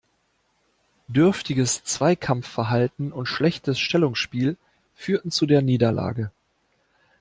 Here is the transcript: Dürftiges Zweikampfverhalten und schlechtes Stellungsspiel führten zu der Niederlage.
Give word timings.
Dürftiges 1.09 1.83
Zweikampfverhalten 1.83 3.11
und 3.11 3.27
schlechtes 3.27 3.77
Stellungsspiel 3.79 4.57
führten 4.95 5.29
zu 5.29 5.45
der 5.45 5.61
Niederlage. 5.61 6.31